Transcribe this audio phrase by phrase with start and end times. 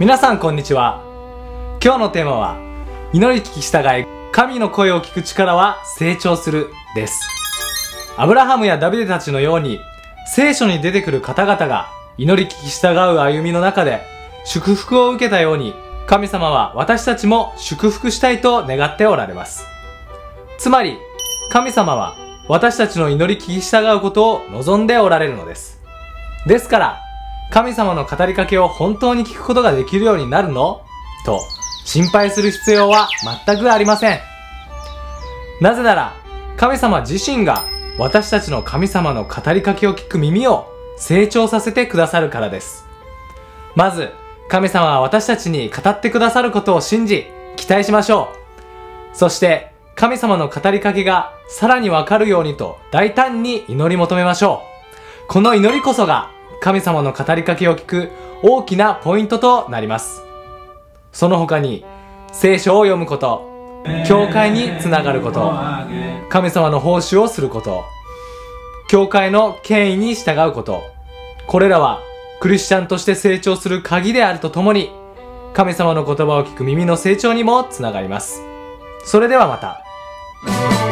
[0.00, 1.04] 皆さんこんにちは。
[1.80, 2.58] 今日のテーマは
[3.12, 7.22] 祈り聞き従い神の声を聞く力は成長するです。
[8.16, 9.78] アブラハムやダビデたちのように
[10.26, 11.86] 聖書に出てくる方々が
[12.18, 14.00] 祈り聞き従う歩みの中で
[14.44, 15.74] 祝福を受けたように
[16.08, 19.64] 神様は私たちも祝福したいと願っておられます。
[20.58, 20.98] つまり
[21.50, 22.16] 神様は
[22.48, 25.80] 私たちの祈り聞き従うことを望んでおられるのです。
[26.48, 27.03] ですから
[27.54, 30.84] 神様の語りかけを本当に聞くことができるようになるの？
[31.24, 31.38] と
[31.84, 33.08] 心配する必要は
[33.46, 34.18] 全くありません。
[35.60, 36.16] なぜなら
[36.56, 37.62] 神様自身が
[37.96, 42.86] 私たちの神様の語りかけを聞く耳を成長させてくださるからです。
[43.76, 44.10] まず
[44.48, 48.30] 神様は私たちに語ってくださることを信じ期待しましょ
[49.12, 49.16] う。
[49.16, 54.64] そして神様の語りかけがさらにわかるようにと大胆に祈り求めましょ
[55.28, 55.28] う。
[55.28, 56.33] この祈りこそが
[56.64, 58.10] 神様の語りかけを聞く
[58.42, 60.22] 大きなポイントとなります。
[61.12, 61.84] その他に、
[62.32, 65.52] 聖書を読むこと、教会につながること、
[66.30, 67.84] 神様の奉仕をすること、
[68.88, 70.80] 教会の権威に従うこと、
[71.46, 72.00] これらは
[72.40, 74.90] クリスチャンとして成長する鍵であるとともに、
[75.52, 78.40] 神様の言葉を聞く耳の成長にもつながります。
[79.04, 80.83] それではまた。